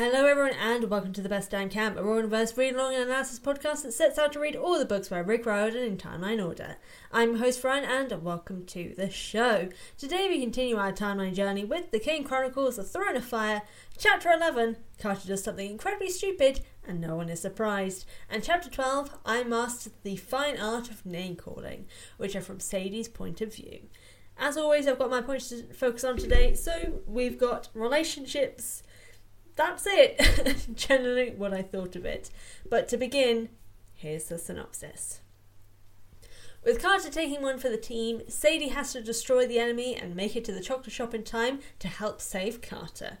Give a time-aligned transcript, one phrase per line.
[0.00, 3.38] Hello, everyone, and welcome to the Best Damn Camp, a Riordanverse read along and analysis
[3.38, 6.78] podcast that sets out to read all the books by Rick Riordan in timeline order.
[7.12, 9.68] I'm host Fran, and welcome to the show.
[9.98, 13.60] Today we continue our timeline journey with The Kane Chronicles: The Throne of Fire,
[13.98, 14.78] Chapter 11.
[14.98, 18.06] Carter does something incredibly stupid, and no one is surprised.
[18.30, 19.18] And Chapter 12.
[19.26, 21.84] I mastered the fine art of name calling,
[22.16, 23.80] which are from Sadie's point of view.
[24.38, 26.54] As always, I've got my points to focus on today.
[26.54, 28.82] So we've got relationships
[29.60, 30.66] that's it.
[30.74, 32.30] Generally, what I thought of it.
[32.68, 33.50] But to begin,
[33.92, 35.20] here's the synopsis.
[36.64, 40.34] With Carter taking one for the team, Sadie has to destroy the enemy and make
[40.34, 43.18] it to the chocolate shop in time to help save Carter.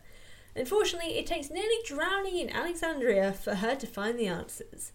[0.56, 4.92] Unfortunately, it takes nearly drowning in Alexandria for her to find the answers.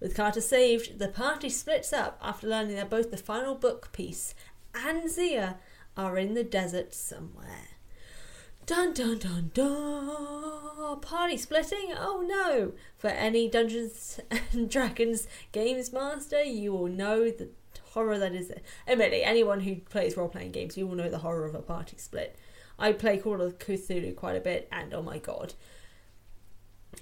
[0.00, 4.34] With Carter saved, the party splits up after learning that both the final book piece
[4.74, 5.58] and Zia
[5.96, 7.75] are in the desert somewhere.
[8.66, 11.00] Dun dun dun dun!
[11.00, 11.94] Party splitting?
[11.96, 12.72] Oh no!
[12.98, 17.50] For any Dungeons and Dragons games master, you will know the
[17.90, 18.50] horror that is.
[18.50, 18.64] It.
[18.88, 21.96] Admittedly, anyone who plays role playing games, you will know the horror of a party
[21.96, 22.36] split.
[22.76, 25.54] I play Call of Cthulhu quite a bit, and oh my god.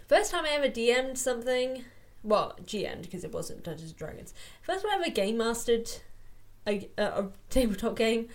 [0.06, 1.84] First time I ever DM'd something,
[2.22, 4.34] well, GM'd because it wasn't Dungeons and Dragons.
[4.60, 5.90] First time I ever game mastered
[6.66, 8.28] a, a, a tabletop game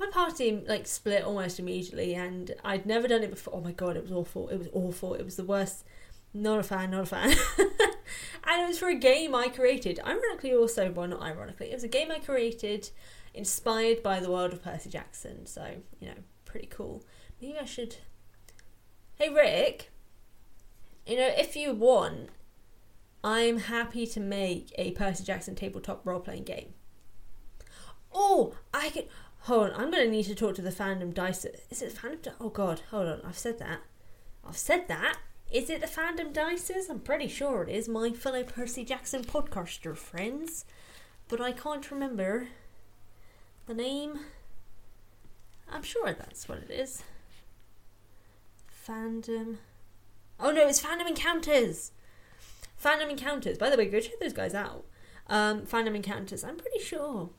[0.00, 3.54] my party like split almost immediately and I'd never done it before.
[3.54, 4.48] Oh my god, it was awful.
[4.48, 5.14] It was awful.
[5.14, 5.84] It was the worst.
[6.32, 7.30] Not a fan, not a fan.
[7.58, 10.00] and it was for a game I created.
[10.04, 12.90] Ironically also, well not ironically, it was a game I created
[13.34, 15.46] inspired by the world of Percy Jackson.
[15.46, 17.04] So, you know, pretty cool.
[17.40, 17.96] Maybe I should
[19.20, 19.90] Hey Rick,
[21.06, 22.30] you know, if you want,
[23.22, 26.72] I'm happy to make a Percy Jackson tabletop role playing game.
[28.14, 29.08] Oh, I could
[29.44, 31.46] Hold on, I'm going to need to talk to the fandom dice.
[31.70, 32.22] Is it fandom?
[32.22, 33.20] Di- oh god, hold on.
[33.24, 33.80] I've said that.
[34.46, 35.16] I've said that.
[35.50, 36.90] Is it the fandom dices?
[36.90, 37.88] I'm pretty sure it is.
[37.88, 40.64] My fellow Percy Jackson podcaster friends,
[41.28, 42.48] but I can't remember
[43.66, 44.20] the name.
[45.68, 47.02] I'm sure that's what it is.
[48.86, 49.56] Fandom.
[50.38, 51.92] Oh no, it's Fandom Encounters.
[52.82, 53.58] Fandom Encounters.
[53.58, 54.84] By the way, go check those guys out.
[55.28, 56.44] Um, Fandom Encounters.
[56.44, 57.30] I'm pretty sure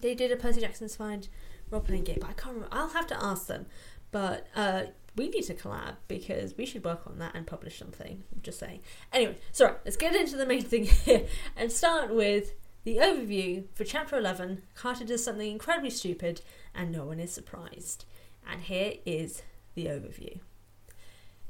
[0.00, 1.28] they did a Percy Jackson inspired
[1.70, 2.68] role playing game, but I can't remember.
[2.74, 3.66] I'll have to ask them.
[4.10, 4.84] But uh,
[5.16, 8.22] we need to collab because we should work on that and publish something.
[8.34, 8.80] I'm just saying.
[9.12, 12.54] Anyway, sorry, let's get into the main thing here and start with
[12.84, 14.62] the overview for chapter 11.
[14.74, 16.42] Carter does something incredibly stupid
[16.74, 18.04] and no one is surprised.
[18.48, 19.42] And here is
[19.74, 20.38] the overview.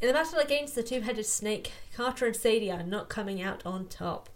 [0.00, 3.64] In the battle against the two headed snake, Carter and Sadie are not coming out
[3.64, 4.28] on top.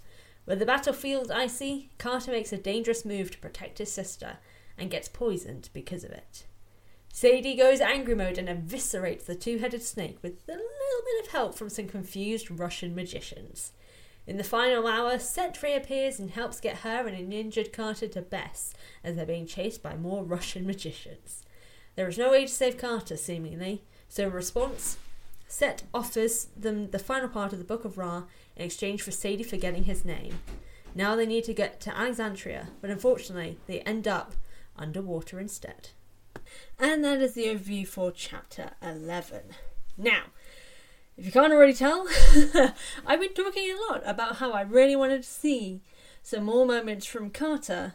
[0.49, 4.39] With the battlefield icy, Carter makes a dangerous move to protect his sister
[4.79, 6.47] and gets poisoned because of it.
[7.13, 10.63] Sadie goes angry mode and eviscerates the two headed snake with a little
[11.05, 13.73] bit of help from some confused Russian magicians.
[14.27, 18.23] In the final hour, Set reappears and helps get her and an injured Carter to
[18.23, 18.73] Bes
[19.05, 21.45] as they're being chased by more Russian magicians.
[21.95, 24.97] There is no way to save Carter, seemingly, so in response,
[25.51, 28.25] Set offers them the final part of the Book of Ra
[28.59, 30.41] in exchange for Sadie forgetting his name.
[30.95, 34.35] Now they need to get to Alexandria, but unfortunately they end up
[34.77, 35.91] underwater instead.
[36.79, 39.43] And that is the overview for chapter 11.
[39.97, 40.25] Now,
[41.17, 42.06] if you can't already tell,
[43.06, 45.82] I've been talking a lot about how I really wanted to see
[46.23, 47.94] some more moments from Carter.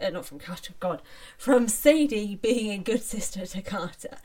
[0.00, 1.02] Uh, not from Carter, God.
[1.38, 4.16] From Sadie being a good sister to Carter.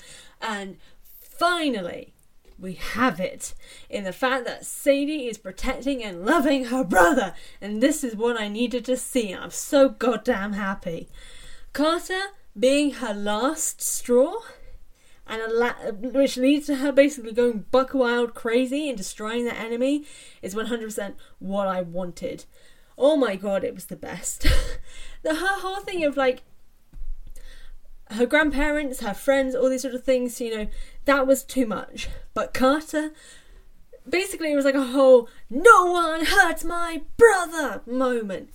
[0.42, 0.78] And
[1.20, 2.14] finally,
[2.60, 3.54] we have it
[3.90, 8.40] in the fact that Sadie is protecting and loving her brother, and this is what
[8.40, 9.34] I needed to see.
[9.34, 11.10] I'm so goddamn happy.
[11.74, 12.20] Carter
[12.58, 14.36] being her last straw,
[15.26, 20.06] and la- which leads to her basically going buck wild crazy and destroying the enemy,
[20.42, 22.46] is 100% what I wanted.
[22.98, 24.42] Oh my god, it was the best.
[25.22, 26.42] the her whole thing of like
[28.12, 30.68] her grandparents, her friends, all these sort of things, you know,
[31.06, 32.10] that was too much.
[32.34, 33.12] But Carter,
[34.08, 38.50] basically, it was like a whole no one hurts my brother moment.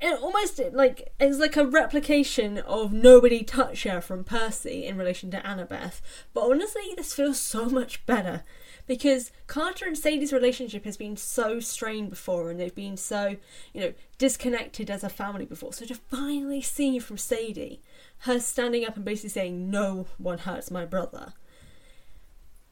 [0.00, 5.32] It almost like it's like a replication of nobody touch her from Percy in relation
[5.32, 6.00] to Annabeth.
[6.32, 8.44] But honestly, this feels so much better
[8.86, 13.36] because Carter and Sadie's relationship has been so strained before and they've been so,
[13.72, 15.72] you know, disconnected as a family before.
[15.72, 17.80] So to finally see from Sadie
[18.20, 21.32] her standing up and basically saying, No one hurts my brother.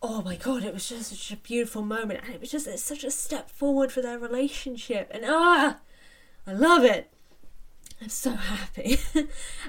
[0.02, 2.82] Oh my god, it was just such a beautiful moment and it was just it's
[2.82, 5.78] such a step forward for their relationship and ah
[6.46, 7.08] I love it.
[8.00, 8.98] I'm so happy.
[9.14, 9.28] and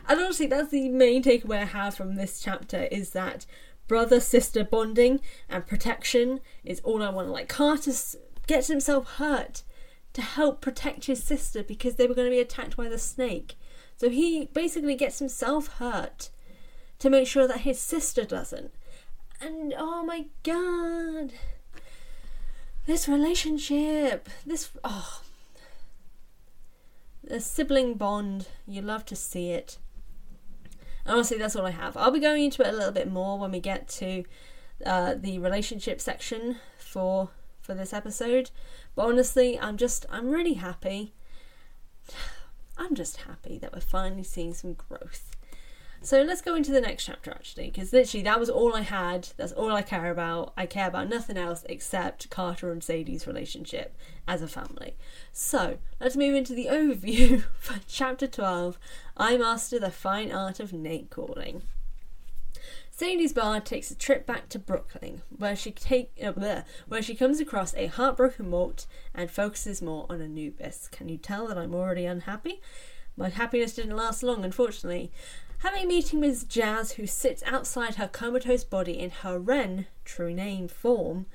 [0.10, 3.45] honestly that's the main takeaway I have from this chapter is that
[3.88, 5.19] brother sister bonding
[5.50, 7.30] and protection is all I want.
[7.30, 7.91] Like Carter
[8.47, 9.63] gets himself hurt
[10.13, 13.56] to help protect his sister because they were going to be attacked by the snake.
[13.97, 16.30] So he basically gets himself hurt
[17.00, 18.71] to make sure that his sister doesn't.
[19.41, 21.33] And oh my god,
[22.85, 25.21] this relationship, this oh,
[27.24, 29.77] the sibling bond, you love to see it.
[31.06, 31.98] Honestly, that's all I have.
[31.98, 34.24] I'll be going into it a little bit more when we get to
[34.86, 37.30] uh, the relationship section for
[37.62, 38.52] for this episode.
[38.96, 41.14] But honestly, I'm just I'm really happy.
[42.78, 45.32] I'm just happy that we're finally seeing some growth.
[46.04, 49.30] So let's go into the next chapter actually, because literally that was all I had.
[49.38, 50.52] That's all I care about.
[50.58, 53.96] I care about nothing else except Carter and Sadie's relationship
[54.28, 54.98] as a family.
[55.32, 58.78] So let's move into the overview for chapter 12
[59.16, 61.64] I Master the Fine Art of Nate Calling.
[62.92, 67.16] Sadie's ba takes a trip back to Brooklyn, where she take uh, bleh, where she
[67.16, 68.86] comes across a heartbroken Walt
[69.16, 70.90] and focuses more on Anubis.
[70.92, 72.62] Can you tell that I'm already unhappy?
[73.15, 75.12] My happiness didn't last long, unfortunately.
[75.60, 80.33] Having a meeting with Jaz, who sits outside her comatose body in her ren, true
[80.33, 81.25] name, form,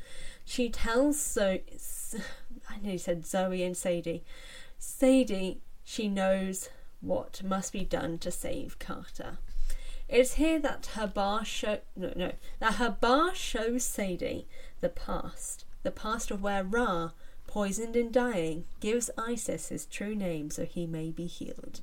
[0.44, 1.58] she tells so
[2.70, 4.24] I nearly said Zoe and Sadie.
[4.78, 6.68] Sadie, she knows
[7.00, 9.38] what must be done to save Carter.
[10.08, 14.46] It's here that her ba show no no that her ba shows Sadie
[14.80, 17.10] the past, the past of where Ra,
[17.58, 21.80] poisoned and dying, gives Isis his true name so he may be healed.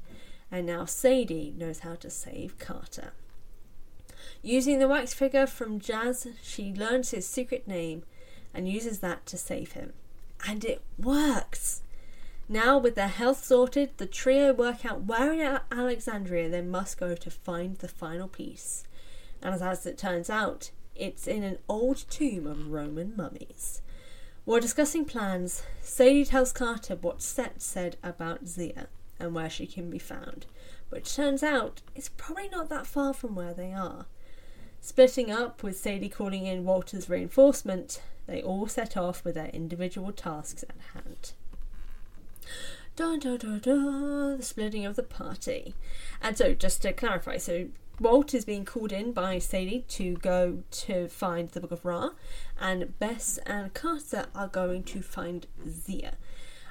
[0.49, 3.11] And now Sadie knows how to save Carter.
[4.41, 8.03] Using the wax figure from Jaz, she learns his secret name
[8.53, 9.91] and uses that to save him.
[10.47, 11.81] And it works!
[12.47, 17.15] Now, with their health sorted, the trio work out where in Alexandria they must go
[17.15, 18.85] to find the final piece.
[19.41, 23.81] And as it turns out, it's in an old tomb of Roman mummies.
[24.45, 28.87] While discussing plans, Sadie tells Carter what Set said about Zia
[29.19, 30.45] and where she can be found,
[30.89, 34.05] which turns out it's probably not that far from where they are.
[34.81, 40.11] Splitting up, with Sadie calling in Walter's reinforcement, they all set off with their individual
[40.11, 41.33] tasks at hand.
[42.95, 45.73] Da da da da, the splitting of the party.
[46.21, 47.69] And so, just to clarify, so
[47.99, 52.09] Walt is being called in by Sadie to go to find the Book of Ra,
[52.59, 56.15] and Bes and Carter are going to find Zia.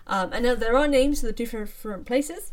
[0.07, 2.53] Um, and now there are names for the different, different places.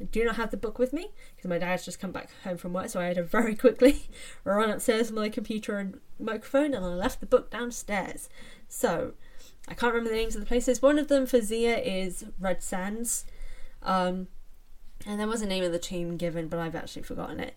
[0.00, 2.56] I do not have the book with me because my dad's just come back home
[2.56, 4.08] from work, so I had to very quickly
[4.44, 8.28] run upstairs with my computer and microphone, and I left the book downstairs.
[8.66, 9.12] So
[9.68, 10.80] I can't remember the names of the places.
[10.80, 13.26] One of them for Zia is Red Sands.
[13.82, 14.28] Um,
[15.06, 17.54] and there was a name of the team given, but I've actually forgotten it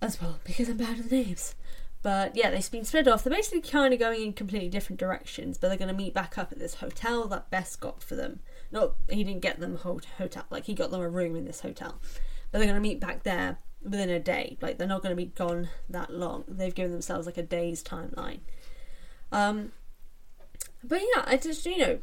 [0.00, 1.54] as well because I'm bad with names.
[2.02, 3.24] But yeah, they've been split off.
[3.24, 6.38] They're basically kind of going in completely different directions, but they're going to meet back
[6.38, 8.40] up at this hotel that Bes got for them.
[8.70, 11.60] No, he didn't get them a hotel, like he got them a room in this
[11.60, 11.98] hotel.
[12.50, 14.58] But they're going to meet back there within a day.
[14.60, 16.44] Like they're not going to be gone that long.
[16.46, 18.40] They've given themselves like a day's timeline.
[19.32, 19.72] Um,
[20.84, 21.98] but yeah, I just, you know,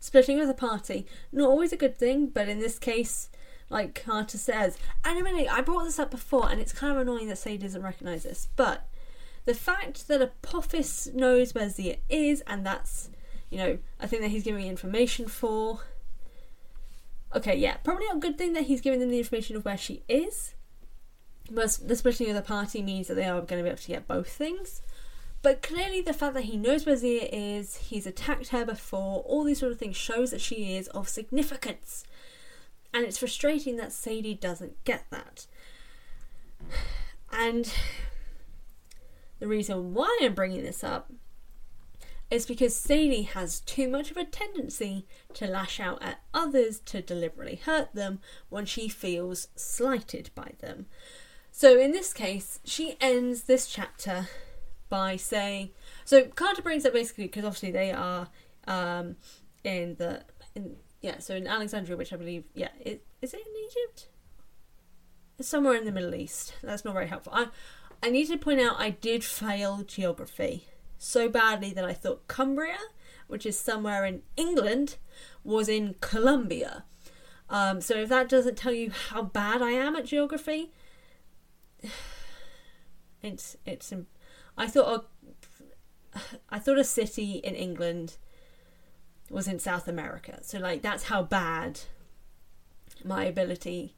[0.00, 3.30] splitting with a party, not always a good thing, but in this case,
[3.70, 6.98] like Carter says, and I mean, I brought this up before, and it's kind of
[6.98, 8.88] annoying that Sadie doesn't recognise this, but
[9.44, 13.10] the fact that Apophis knows where Zia is, and that's,
[13.50, 15.80] you know, a thing that he's giving information for.
[17.34, 20.02] Okay, yeah, probably a good thing that he's giving them the information of where she
[20.08, 20.54] is.
[21.50, 23.88] But the splitting of the party means that they are going to be able to
[23.88, 24.82] get both things.
[25.40, 29.44] But clearly, the fact that he knows where Zia is, he's attacked her before, all
[29.44, 32.04] these sort of things shows that she is of significance.
[32.92, 35.46] And it's frustrating that Sadie doesn't get that.
[37.32, 37.72] And
[39.38, 41.12] the reason why I'm bringing this up
[42.30, 47.00] is because Sadie has too much of a tendency to lash out at others to
[47.00, 50.86] deliberately hurt them when she feels slighted by them.
[51.50, 54.28] So in this case, she ends this chapter
[54.88, 55.70] by saying,
[56.04, 58.28] so Carter brings up basically because obviously they are
[58.66, 59.16] um,
[59.64, 60.22] in the
[60.54, 64.08] in yeah, so in Alexandria, which I believe yeah, it, is it in Egypt?
[65.38, 66.54] It's somewhere in the Middle East.
[66.62, 67.32] That's not very helpful.
[67.34, 67.48] I
[68.02, 70.66] I need to point out I did fail geography
[70.98, 72.78] so badly that I thought Cumbria,
[73.28, 74.96] which is somewhere in England,
[75.44, 76.84] was in Colombia.
[77.48, 80.72] Um, so if that doesn't tell you how bad I am at geography,
[83.22, 83.92] it's it's.
[84.56, 85.06] I thought
[86.14, 88.16] a, I thought a city in England
[89.30, 90.38] was in South America.
[90.42, 91.80] So like that's how bad
[93.04, 93.94] my ability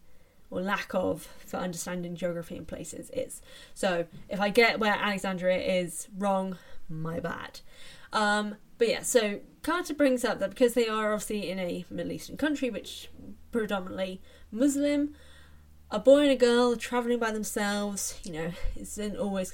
[0.51, 3.41] or lack of for understanding geography and places is.
[3.75, 6.59] So if I get where Alexandria is wrong,
[6.89, 7.61] my bad.
[8.13, 12.13] Um, but yeah, so Carter brings up that because they are obviously in a Middle
[12.13, 13.11] Eastern country, which
[13.53, 14.21] predominantly
[14.51, 15.15] Muslim,
[15.91, 19.53] a boy and a girl traveling by themselves, you know, isn't always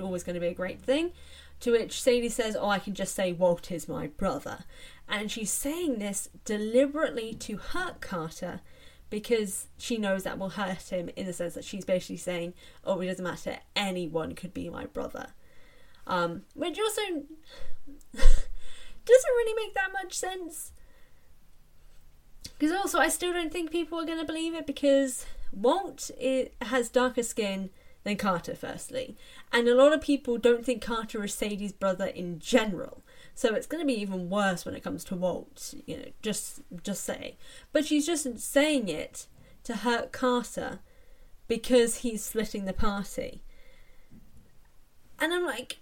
[0.00, 1.12] always going to be a great thing.
[1.60, 4.64] To which Sadie says, "Oh, I can just say Walt is my brother,"
[5.08, 8.60] and she's saying this deliberately to hurt Carter
[9.10, 13.00] because she knows that will hurt him in the sense that she's basically saying, "Oh,
[13.00, 13.58] it doesn't matter.
[13.74, 15.34] Anyone could be my brother,"
[16.06, 17.02] um, which also
[18.12, 20.72] doesn't really make that much sense.
[22.58, 26.10] Because also, I still don't think people are going to believe it because Walt
[26.60, 27.70] has darker skin
[28.04, 29.16] than Carter, firstly,
[29.52, 33.02] and a lot of people don't think Carter is Sadie's brother in general.
[33.34, 35.74] So it's going to be even worse when it comes to Walt.
[35.86, 37.36] You know, just just say.
[37.72, 39.26] But she's just saying it
[39.64, 40.80] to hurt Carter
[41.46, 43.42] because he's splitting the party.
[45.18, 45.78] And I'm like,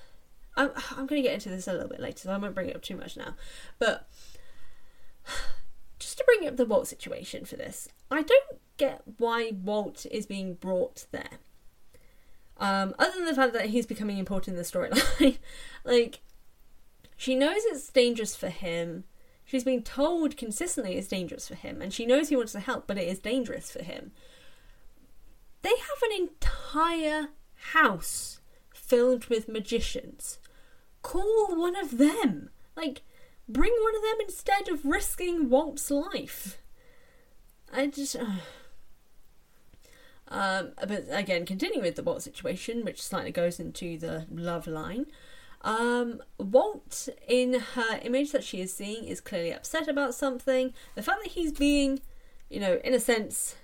[0.56, 2.68] I'm, I'm going to get into this a little bit later, so I won't bring
[2.68, 3.34] it up too much now.
[3.78, 4.08] But
[5.98, 10.26] just to bring up the Walt situation for this, I don't get why Walt is
[10.26, 11.38] being brought there.
[12.56, 15.38] Um, other than the fact that he's becoming important in the storyline,
[15.84, 16.20] like
[17.16, 19.04] she knows it's dangerous for him.
[19.44, 22.86] She's been told consistently it's dangerous for him, and she knows he wants to help,
[22.86, 24.12] but it is dangerous for him.
[25.62, 27.28] They have an entire
[27.72, 28.40] house
[28.72, 30.38] filled with magicians.
[31.02, 32.50] Call one of them.
[32.76, 33.02] Like,
[33.48, 36.58] bring one of them instead of risking Walt's life.
[37.72, 38.16] I just.
[38.16, 38.36] Uh.
[40.28, 45.06] Um, but again, continuing with the Walt situation, which slightly goes into the love line.
[45.62, 50.72] Um, Walt, in her image that she is seeing, is clearly upset about something.
[50.94, 52.00] The fact that he's being,
[52.50, 53.56] you know, in a sense,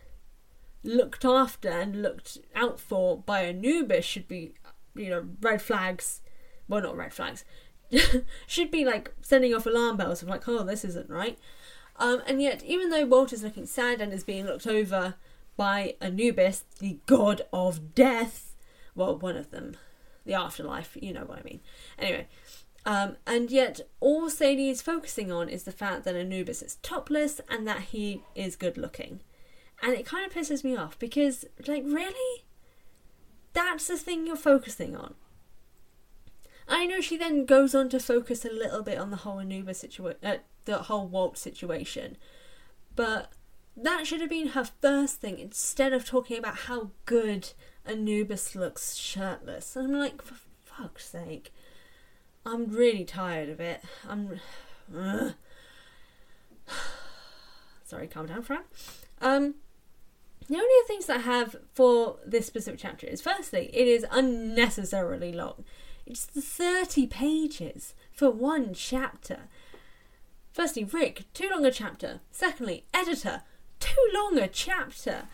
[0.82, 4.54] looked after and looked out for by Anubis should be,
[4.94, 6.22] you know, red flags.
[6.68, 7.44] Well, not red flags.
[8.46, 11.38] should be like sending off alarm bells of like, oh, this isn't right.
[11.96, 15.16] Um, and yet, even though Walt is looking sad and is being looked over
[15.60, 18.56] by Anubis, the god of death,
[18.94, 19.76] well, one of them,
[20.24, 21.60] the afterlife, you know what I mean.
[21.98, 22.28] Anyway,
[22.86, 27.42] um, and yet all Sadie is focusing on is the fact that Anubis is topless
[27.46, 29.20] and that he is good looking.
[29.82, 32.44] And it kind of pisses me off because, like, really?
[33.52, 35.12] That's the thing you're focusing on.
[36.66, 39.80] I know she then goes on to focus a little bit on the whole Anubis
[39.80, 42.16] situation, uh, the whole Walt situation,
[42.96, 43.30] but
[43.82, 47.50] that should have been her first thing instead of talking about how good
[47.86, 49.76] Anubis looks shirtless.
[49.76, 51.52] And I'm like, for fuck's sake.
[52.44, 53.82] I'm really tired of it.
[54.08, 54.40] I'm.
[54.96, 55.30] Uh.
[57.84, 58.62] Sorry, calm down, Fran.
[59.20, 59.56] Um,
[60.48, 65.32] the only things that I have for this specific chapter is firstly, it is unnecessarily
[65.32, 65.64] long.
[66.06, 69.48] It's 30 pages for one chapter.
[70.52, 72.20] Firstly, Rick, too long a chapter.
[72.32, 73.42] Secondly, editor,
[73.80, 75.24] too long a chapter.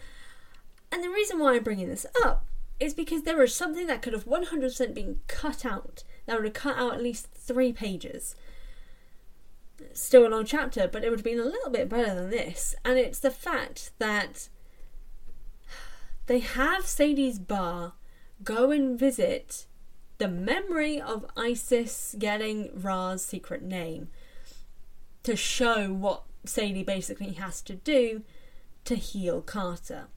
[0.91, 2.47] And the reason why I'm bringing this up
[2.79, 6.05] is because there is something that could have 100% been cut out.
[6.27, 8.35] That would have cut out at least three pages.
[9.93, 12.75] Still a long chapter, but it would have been a little bit better than this.
[12.85, 14.49] And it's the fact that
[16.27, 17.95] they have Sadie's ba
[18.43, 19.67] go and visit
[20.19, 24.09] the memory of Isis getting Ra's secret name
[25.23, 28.23] to show what Sadie basically has to do
[28.87, 30.09] to heal Carter.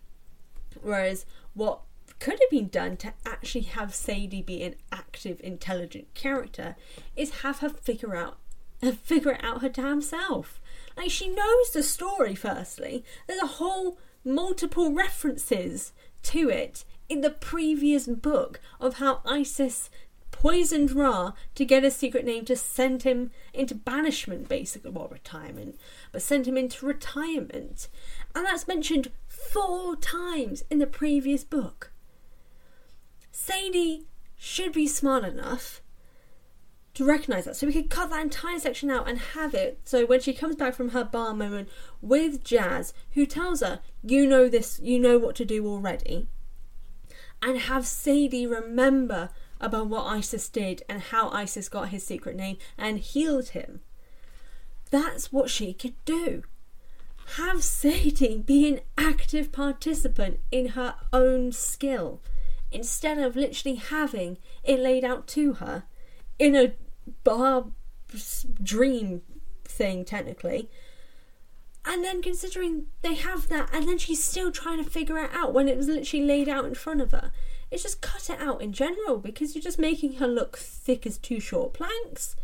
[0.81, 1.81] Whereas what
[2.19, 6.75] could have been done to actually have Sadie be an active, intelligent character
[7.15, 8.37] is have her figure out
[9.03, 10.61] figure it out her damn self.
[10.95, 13.03] Like she knows the story firstly.
[13.27, 19.89] There's a whole multiple references to it in the previous book of how Isis
[20.31, 25.77] poisoned Ra to get a secret name to send him into banishment, basically, well, retirement,
[26.11, 27.89] but send him into retirement.
[28.35, 31.91] And that's mentioned four times in the previous book.
[33.31, 34.05] Sadie
[34.37, 35.81] should be smart enough
[36.93, 37.55] to recognize that.
[37.55, 40.55] So we could cut that entire section out and have it so when she comes
[40.55, 41.69] back from her ba moment
[42.01, 46.27] with Jaz, who tells her, You know this, you know what to do already,
[47.41, 49.29] and have Sadie remember
[49.61, 53.81] about what Isis did and how Isis got his secret name and healed him.
[54.89, 56.43] That's what she could do.
[57.39, 62.21] Have Sadie be an active participant in her own skill
[62.69, 65.83] instead of literally having it laid out to her
[66.37, 66.73] in a
[67.23, 67.63] ba
[68.61, 69.21] dream
[69.63, 70.69] thing, technically.
[71.85, 75.53] And then considering they have that, and then she's still trying to figure it out
[75.53, 77.31] when it was literally laid out in front of her.
[77.71, 81.17] It's just cut it out in general because you're just making her look thick as
[81.17, 82.35] two short planks.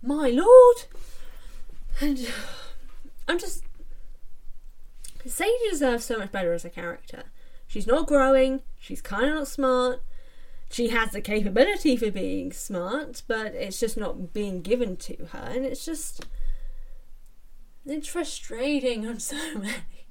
[0.00, 0.84] My lord!
[2.00, 2.26] And
[3.28, 3.64] I'm just.
[5.26, 7.24] Sadie deserves so much better as a character.
[7.66, 10.02] She's not growing, she's kind of not smart,
[10.70, 15.50] she has the capability for being smart, but it's just not being given to her,
[15.50, 16.26] and it's just
[17.84, 20.01] it's frustrating on so many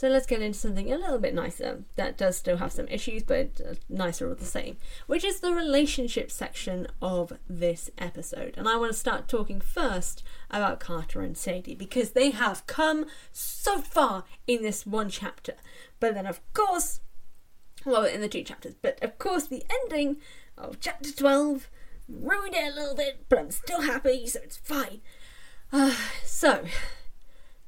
[0.00, 3.22] So let's get into something a little bit nicer that does still have some issues,
[3.22, 8.54] but nicer all the same, which is the relationship section of this episode.
[8.56, 13.04] And I want to start talking first about Carter and Sadie because they have come
[13.30, 15.52] so far in this one chapter.
[16.00, 17.00] But then, of course,
[17.84, 20.16] well, in the two chapters, but of course, the ending
[20.56, 21.68] of chapter 12
[22.08, 25.02] ruined it a little bit, but I'm still happy, so it's fine.
[25.70, 26.64] Uh, so,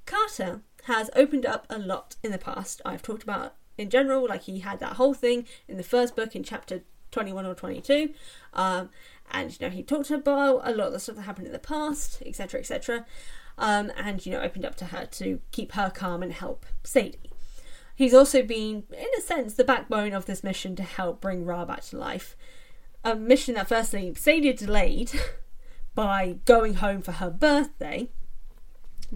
[0.07, 2.83] Carter has opened up a lot in the past.
[2.85, 6.35] I've talked about in general, like he had that whole thing in the first book
[6.35, 8.13] in chapter 21 or 22.
[8.53, 8.91] Um,
[9.31, 11.59] and you know, he talked about a lot of the stuff that happened in the
[11.59, 13.07] past, etc., etc.
[13.59, 17.31] Um, and you know, opened up to her to keep her calm and help Sadie.
[17.95, 21.65] He's also been, in a sense, the backbone of this mission to help bring Ra
[21.65, 22.37] back to life.
[23.05, 25.13] A mission that, firstly, Sadie delayed
[25.95, 28.09] by going home for her birthday,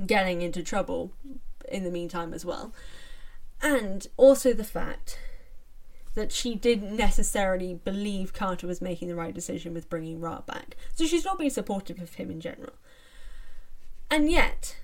[0.06, 1.12] getting into trouble
[1.68, 2.72] in the meantime as well.
[3.62, 5.18] And also the fact
[6.14, 10.76] that she didn't necessarily believe Carter was making the right decision with bringing Ra back.
[10.94, 12.72] So she's not being supportive of him in general.
[14.10, 14.76] And yet,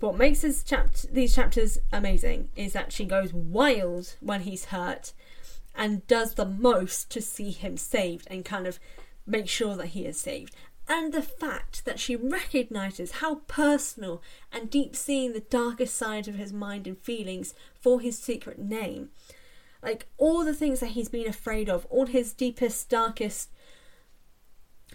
[0.00, 5.12] what makes this chapt- these chapters amazing is that she goes wild when he's hurt
[5.74, 8.78] and does the most to see him saved and kind of
[9.26, 10.54] make sure that he is saved.
[10.88, 16.34] And the fact that she recognizes how personal and deep seeing the darkest side of
[16.34, 19.10] his mind and feelings for his secret name.
[19.82, 23.50] Like all the things that he's been afraid of, all his deepest, darkest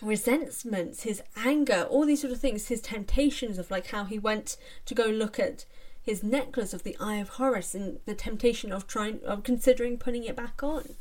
[0.02, 4.58] resentments, his anger, all these sort of things, his temptations of like how he went
[4.86, 5.65] to go look at
[6.02, 10.23] his necklace of the Eye of Horus and the temptation of trying of considering putting
[10.23, 10.95] it back on.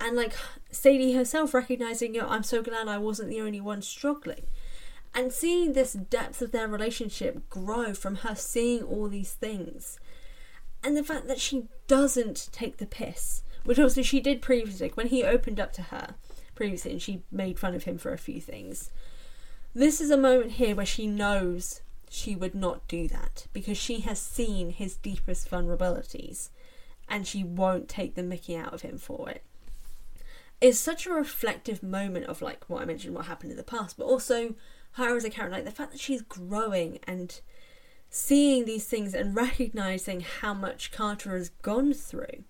[0.00, 0.34] And like
[0.70, 4.46] Sadie herself recognizing, you know, I'm so glad I wasn't the only one struggling.
[5.14, 9.98] And seeing this depth of their relationship grow from her seeing all these things.
[10.82, 15.06] And the fact that she doesn't take the piss, which also she did previously, when
[15.06, 16.14] he opened up to her
[16.54, 18.90] previously and she made fun of him for a few things.
[19.74, 24.00] This is a moment here where she knows she would not do that because she
[24.00, 26.50] has seen his deepest vulnerabilities
[27.08, 29.42] and she won't take the mickey out of him for it.
[30.64, 33.98] It's such a reflective moment of like what I mentioned, what happened in the past,
[33.98, 34.54] but also
[34.92, 37.40] her as a character, like the fact that she's growing and
[38.08, 42.44] seeing these things and recognizing how much Carter has gone through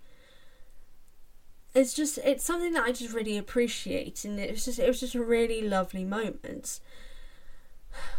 [1.74, 5.00] it's just it's something that I just really appreciate, and it was just it was
[5.00, 6.80] just a really lovely moment.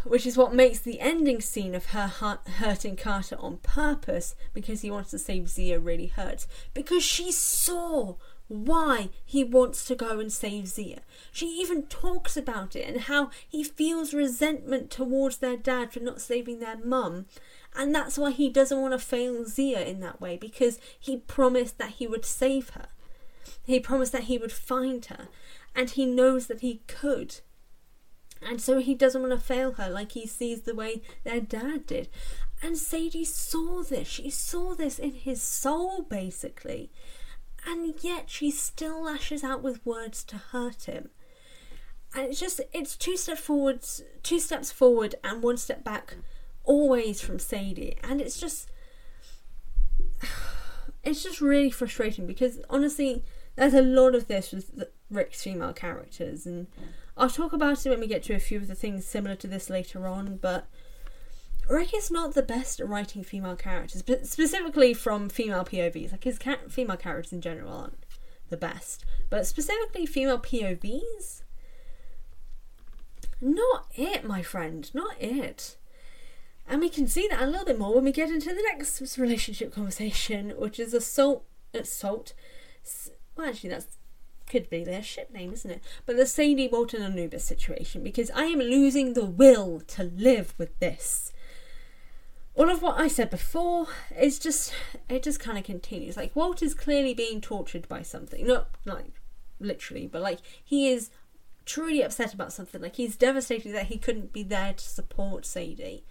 [0.06, 4.92] Which is what makes the ending scene of her hurting Carter on purpose because he
[4.92, 6.48] wants to save Zia really hurt.
[6.74, 8.16] Because she saw
[8.48, 11.02] why he wants to go and save Zia.
[11.32, 16.22] She even talks about it and how he feels resentment towards their dad for not
[16.22, 17.26] saving their mum.
[17.76, 21.78] And that's why he doesn't want to fail Zia in that way because he promised
[21.78, 22.88] that he would save her.
[23.64, 25.28] He promised that he would find her,
[25.76, 27.42] and he knows that he could.
[28.42, 31.88] And so he doesn't want to fail her like he sees the way their dad
[31.88, 32.10] did.
[32.62, 34.08] And Sadie saw this.
[34.08, 36.92] She saw this in his soul, basically.
[37.66, 41.10] And yet she still lashes out with words to hurt him.
[42.14, 46.16] And it's just, it's two steps forwards, two steps forward and one step back,
[46.64, 47.98] always from Sadie.
[48.04, 48.70] And it's just,
[51.04, 53.24] it's just really frustrating because honestly,
[53.56, 56.68] there's a lot of this with Rick's female characters, and
[57.16, 59.48] I'll talk about it when we get to a few of the things similar to
[59.48, 60.38] this later on.
[60.38, 60.68] But
[61.68, 66.12] Rick is not the best at writing female characters, but specifically from female POVs.
[66.12, 68.06] Like his female characters in general aren't
[68.50, 71.42] the best, but specifically female POVs,
[73.42, 75.78] not it, my friend, not it.
[76.68, 79.18] And we can see that a little bit more when we get into the next
[79.18, 81.46] relationship conversation, which is assault.
[81.74, 82.34] Assault.
[83.36, 83.98] Well, actually, that's
[84.48, 85.82] could be their ship name, isn't it?
[86.06, 90.78] But the Sadie Walton Anubis situation, because I am losing the will to live with
[90.80, 91.34] this.
[92.56, 93.88] All of what I said before
[94.18, 94.74] is just
[95.10, 96.16] it just kind of continues.
[96.16, 99.20] Like Walt is clearly being tortured by something, not like
[99.60, 101.10] literally, but like he is
[101.66, 102.82] truly upset about something.
[102.82, 106.06] Like he's devastated that he couldn't be there to support Sadie.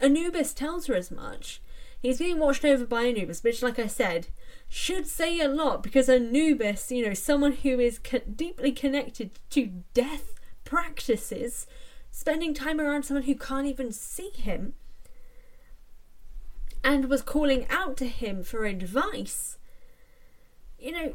[0.00, 1.60] Anubis tells her as much.
[2.00, 4.28] He's being watched over by Anubis, which, like I said,
[4.68, 9.82] should say a lot because Anubis, you know, someone who is co- deeply connected to
[9.92, 11.66] death practices,
[12.10, 14.72] spending time around someone who can't even see him,
[16.82, 19.58] and was calling out to him for advice.
[20.78, 21.14] You know,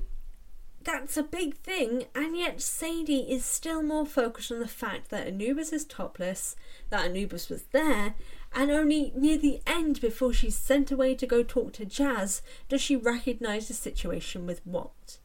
[0.83, 5.27] that's a big thing, and yet Sadie is still more focused on the fact that
[5.27, 6.55] Anubis is topless,
[6.91, 8.13] that Anubis was there,
[8.53, 12.81] and only near the end, before she's sent away to go talk to Jaz, does
[12.81, 15.17] she recognise the situation with Walt.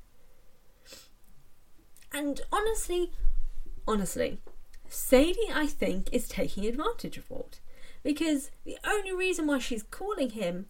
[2.12, 3.12] And honestly,
[3.86, 4.40] honestly,
[4.88, 7.60] Sadie, I think, is taking advantage of Walt.
[8.02, 10.66] Because the only reason why she's calling him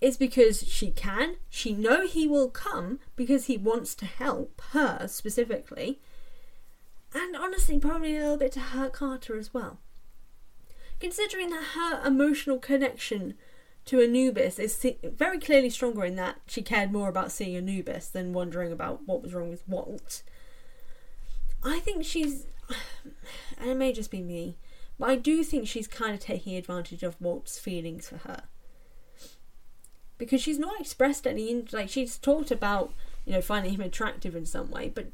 [0.00, 1.36] is because she can.
[1.48, 6.00] She know he will come because he wants to help her specifically.
[7.14, 9.78] And honestly, probably a little bit to hurt Carter as well.
[11.00, 13.34] Considering that her emotional connection
[13.86, 18.32] to Anubis is very clearly stronger in that she cared more about seeing Anubis than
[18.32, 20.22] wondering about what was wrong with Walt.
[21.62, 22.46] I think she's,
[23.58, 24.56] and it may just be me,
[24.98, 28.44] but I do think she's kind of taking advantage of Walt's feelings for her
[30.18, 32.92] because she's not expressed any like she's talked about
[33.24, 35.06] you know finding him attractive in some way, but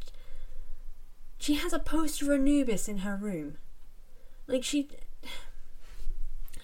[1.39, 3.59] she has a poster of Anubis in her room.
[4.47, 4.89] Like she,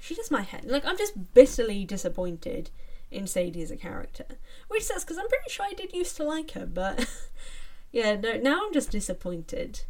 [0.00, 0.64] she does my head.
[0.66, 2.70] Like I'm just bitterly disappointed
[3.11, 4.26] in Sadie as a character,
[4.68, 7.09] which sucks because I'm pretty sure I did used to like her, but
[7.92, 9.81] yeah, no, now I'm just disappointed.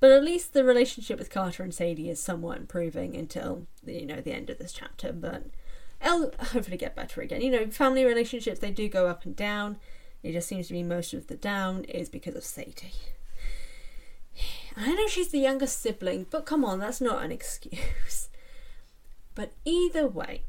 [0.00, 4.20] But at least the relationship with Carter and Sadie is somewhat improving until you know
[4.20, 5.12] the end of this chapter.
[5.12, 5.44] But
[6.00, 7.40] I'll hopefully get better again.
[7.40, 9.78] You know, family relationships they do go up and down.
[10.22, 12.92] It just seems to be most of the down is because of Sadie.
[14.76, 18.28] I know she's the youngest sibling, but come on, that's not an excuse.
[19.34, 20.42] But either way,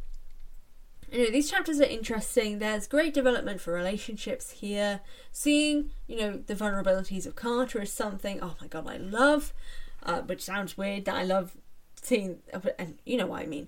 [1.12, 2.60] you know, these chapters are interesting.
[2.60, 5.02] There's great development for relationships here.
[5.32, 9.54] Seeing, you know, the vulnerabilities of Carter is something, oh my god, I love.
[10.02, 11.58] Uh, which sounds weird that I love
[12.02, 12.40] seeing,
[12.78, 13.68] and you know what I mean.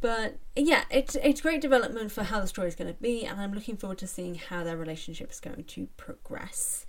[0.00, 3.40] But yeah, it's it's great development for how the story is going to be, and
[3.40, 6.86] I'm looking forward to seeing how their relationship is going to progress.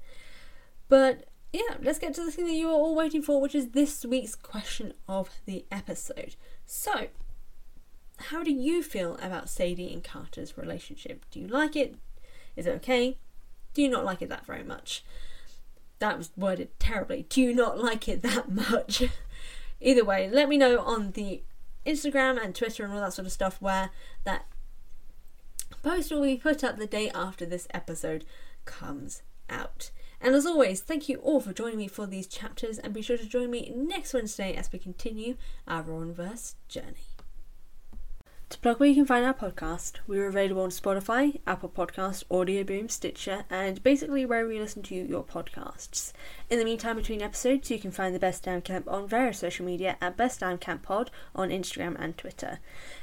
[0.90, 3.70] But yeah, let's get to the thing that you are all waiting for, which is
[3.70, 6.36] this week's question of the episode.
[6.66, 7.08] So,
[8.18, 11.26] how do you feel about Sadie and Carter's relationship?
[11.32, 11.96] Do you like it?
[12.56, 13.18] Is it okay?
[13.74, 15.04] Do you not like it that very much?
[16.00, 17.26] That was worded terribly.
[17.30, 19.04] Do you not like it that much?
[19.80, 21.44] Either way, let me know on the
[21.86, 23.92] Instagram and Twitter and all that sort of stuff where
[24.24, 24.46] that
[25.84, 28.26] post will be put up the day after this episode
[28.66, 29.92] comes out.
[30.20, 33.18] And as always, thank you all for joining me for these chapters, and be sure
[33.18, 37.17] to join me next Wednesday as we continue our Riordanverse journey.
[38.50, 42.64] To plug where you can find our podcast, we're available on Spotify, Apple Podcast, Audio
[42.64, 46.14] Boom, Stitcher, and basically wherever you listen to your podcasts.
[46.50, 49.66] In the meantime, between episodes, you can find the Best Damn Camp on various social
[49.66, 52.60] media at Best Damn Camp Pod on Instagram and Twitter.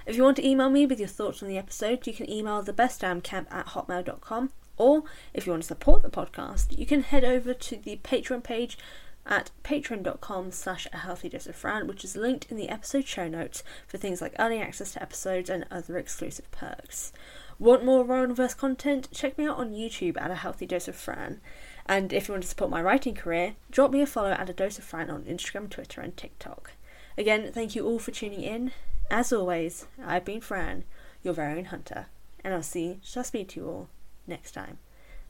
[0.07, 2.62] If you want to email me with your thoughts on the episode, you can email
[2.62, 4.50] the Best Damn Camp at hotmail.com.
[4.78, 5.02] Or
[5.35, 8.78] if you want to support the podcast, you can head over to the Patreon page
[9.26, 13.28] at patreon.com slash a healthy dose of fran which is linked in the episode show
[13.28, 17.12] notes for things like early access to episodes and other exclusive perks.
[17.58, 19.08] Want more Riordanverse content?
[19.12, 21.40] Check me out on youtube at a healthy dose of fran.
[21.87, 24.52] And if you want to support my writing career drop me a follow at a
[24.52, 26.72] dose of fran on instagram twitter and tiktok.
[27.16, 28.72] Again thank you all for tuning in.
[29.10, 30.84] As always i've been fran
[31.22, 32.06] your very own hunter
[32.42, 33.88] and i'll see shall speak to you all
[34.26, 34.78] next time.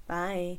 [0.07, 0.59] Bye